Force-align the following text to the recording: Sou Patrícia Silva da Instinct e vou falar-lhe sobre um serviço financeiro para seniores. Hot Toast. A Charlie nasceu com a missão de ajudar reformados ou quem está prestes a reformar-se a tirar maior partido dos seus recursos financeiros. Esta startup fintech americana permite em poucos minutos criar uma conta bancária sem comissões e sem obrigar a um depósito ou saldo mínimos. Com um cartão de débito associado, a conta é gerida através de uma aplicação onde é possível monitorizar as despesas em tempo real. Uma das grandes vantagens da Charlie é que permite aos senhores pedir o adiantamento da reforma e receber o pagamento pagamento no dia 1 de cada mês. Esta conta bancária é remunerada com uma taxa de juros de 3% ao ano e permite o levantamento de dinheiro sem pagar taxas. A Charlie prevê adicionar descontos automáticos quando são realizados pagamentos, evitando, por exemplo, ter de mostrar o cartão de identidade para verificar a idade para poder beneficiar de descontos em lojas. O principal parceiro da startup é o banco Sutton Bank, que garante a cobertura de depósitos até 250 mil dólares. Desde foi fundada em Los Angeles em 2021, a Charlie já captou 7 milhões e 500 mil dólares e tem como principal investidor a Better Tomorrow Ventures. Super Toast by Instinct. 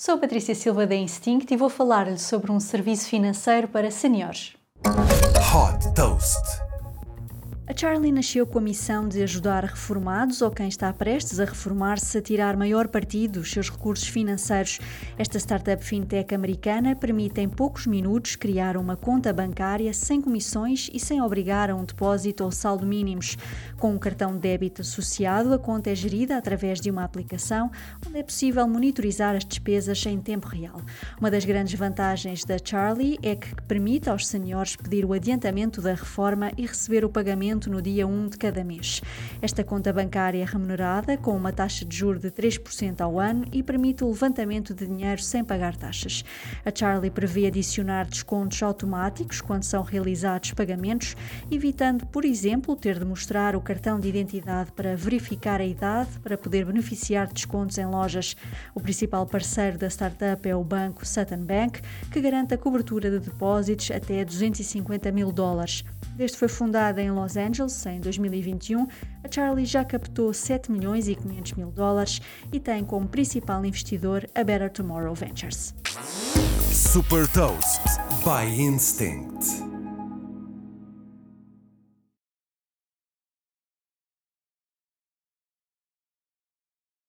Sou 0.00 0.16
Patrícia 0.16 0.54
Silva 0.54 0.86
da 0.86 0.94
Instinct 0.94 1.52
e 1.52 1.56
vou 1.56 1.68
falar-lhe 1.68 2.20
sobre 2.20 2.52
um 2.52 2.60
serviço 2.60 3.08
financeiro 3.08 3.66
para 3.66 3.90
seniores. 3.90 4.52
Hot 4.86 5.92
Toast. 5.92 6.67
A 7.68 7.76
Charlie 7.76 8.10
nasceu 8.10 8.46
com 8.46 8.58
a 8.58 8.62
missão 8.62 9.06
de 9.06 9.22
ajudar 9.22 9.62
reformados 9.62 10.40
ou 10.40 10.50
quem 10.50 10.68
está 10.68 10.90
prestes 10.90 11.38
a 11.38 11.44
reformar-se 11.44 12.16
a 12.16 12.22
tirar 12.22 12.56
maior 12.56 12.88
partido 12.88 13.40
dos 13.40 13.50
seus 13.52 13.68
recursos 13.68 14.08
financeiros. 14.08 14.80
Esta 15.18 15.38
startup 15.38 15.84
fintech 15.84 16.34
americana 16.34 16.96
permite 16.96 17.42
em 17.42 17.48
poucos 17.48 17.86
minutos 17.86 18.36
criar 18.36 18.78
uma 18.78 18.96
conta 18.96 19.34
bancária 19.34 19.92
sem 19.92 20.18
comissões 20.18 20.88
e 20.94 20.98
sem 20.98 21.20
obrigar 21.20 21.68
a 21.68 21.74
um 21.74 21.84
depósito 21.84 22.42
ou 22.42 22.50
saldo 22.50 22.86
mínimos. 22.86 23.36
Com 23.76 23.92
um 23.92 23.98
cartão 23.98 24.32
de 24.32 24.38
débito 24.38 24.80
associado, 24.80 25.52
a 25.52 25.58
conta 25.58 25.90
é 25.90 25.94
gerida 25.94 26.38
através 26.38 26.80
de 26.80 26.90
uma 26.90 27.04
aplicação 27.04 27.70
onde 28.06 28.16
é 28.16 28.22
possível 28.22 28.66
monitorizar 28.66 29.36
as 29.36 29.44
despesas 29.44 30.06
em 30.06 30.18
tempo 30.18 30.48
real. 30.48 30.80
Uma 31.20 31.30
das 31.30 31.44
grandes 31.44 31.78
vantagens 31.78 32.46
da 32.46 32.56
Charlie 32.56 33.18
é 33.22 33.36
que 33.36 33.54
permite 33.64 34.08
aos 34.08 34.26
senhores 34.26 34.74
pedir 34.74 35.04
o 35.04 35.12
adiantamento 35.12 35.82
da 35.82 35.92
reforma 35.92 36.50
e 36.56 36.64
receber 36.64 37.04
o 37.04 37.10
pagamento 37.10 37.57
pagamento 37.58 37.70
no 37.70 37.82
dia 37.82 38.06
1 38.06 38.28
de 38.28 38.38
cada 38.38 38.62
mês. 38.62 39.02
Esta 39.42 39.64
conta 39.64 39.92
bancária 39.92 40.40
é 40.40 40.44
remunerada 40.44 41.16
com 41.16 41.36
uma 41.36 41.52
taxa 41.52 41.84
de 41.84 41.96
juros 41.96 42.22
de 42.22 42.30
3% 42.30 43.00
ao 43.00 43.18
ano 43.18 43.44
e 43.52 43.62
permite 43.62 44.04
o 44.04 44.08
levantamento 44.08 44.72
de 44.72 44.86
dinheiro 44.86 45.20
sem 45.20 45.44
pagar 45.44 45.76
taxas. 45.76 46.24
A 46.64 46.70
Charlie 46.74 47.10
prevê 47.10 47.46
adicionar 47.46 48.06
descontos 48.06 48.62
automáticos 48.62 49.40
quando 49.40 49.64
são 49.64 49.82
realizados 49.82 50.52
pagamentos, 50.52 51.16
evitando, 51.50 52.06
por 52.06 52.24
exemplo, 52.24 52.76
ter 52.76 52.98
de 52.98 53.04
mostrar 53.04 53.56
o 53.56 53.60
cartão 53.60 53.98
de 53.98 54.08
identidade 54.08 54.70
para 54.72 54.96
verificar 54.96 55.60
a 55.60 55.66
idade 55.66 56.18
para 56.22 56.38
poder 56.38 56.64
beneficiar 56.64 57.26
de 57.26 57.34
descontos 57.34 57.78
em 57.78 57.86
lojas. 57.86 58.36
O 58.74 58.80
principal 58.80 59.26
parceiro 59.26 59.78
da 59.78 59.88
startup 59.88 60.48
é 60.48 60.54
o 60.54 60.62
banco 60.62 61.06
Sutton 61.06 61.44
Bank, 61.44 61.80
que 62.12 62.20
garante 62.20 62.54
a 62.54 62.58
cobertura 62.58 63.10
de 63.10 63.18
depósitos 63.18 63.90
até 63.90 64.24
250 64.24 65.10
mil 65.10 65.32
dólares. 65.32 65.84
Desde 66.18 66.36
foi 66.36 66.48
fundada 66.48 67.00
em 67.00 67.12
Los 67.12 67.36
Angeles 67.36 67.86
em 67.86 68.00
2021, 68.00 68.88
a 69.22 69.30
Charlie 69.30 69.64
já 69.64 69.84
captou 69.84 70.34
7 70.34 70.68
milhões 70.72 71.06
e 71.06 71.14
500 71.14 71.52
mil 71.52 71.70
dólares 71.70 72.20
e 72.52 72.58
tem 72.58 72.84
como 72.84 73.06
principal 73.06 73.64
investidor 73.64 74.28
a 74.34 74.42
Better 74.42 74.68
Tomorrow 74.68 75.14
Ventures. 75.14 75.72
Super 76.72 77.28
Toast 77.28 77.82
by 78.24 78.60
Instinct. 78.60 79.67